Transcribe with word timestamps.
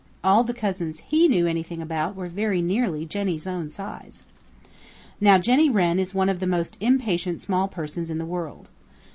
All 0.23 0.43
the 0.43 0.51
cousins 0.55 1.01
he 1.11 1.27
knew 1.27 1.45
anything 1.45 1.79
about 1.79 2.15
were 2.15 2.27
very 2.27 2.59
nearly 2.59 3.05
Jenny's 3.05 3.45
own 3.45 3.69
size. 3.69 4.23
Now 5.19 5.37
Jenny 5.37 5.69
Wren 5.69 5.99
is 5.99 6.15
one 6.15 6.27
of 6.27 6.39
the 6.39 6.47
most 6.47 6.75
impatient 6.79 7.39
small 7.39 7.67
persons 7.67 8.09
in 8.09 8.17
the 8.17 8.25
world. 8.25 8.69